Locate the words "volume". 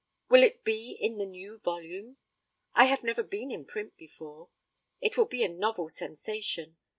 1.59-2.17